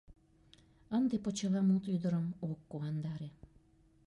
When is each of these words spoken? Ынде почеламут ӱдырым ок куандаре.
Ынде 0.97 1.15
почеламут 1.25 1.83
ӱдырым 1.95 2.27
ок 2.49 2.59
куандаре. 2.69 3.29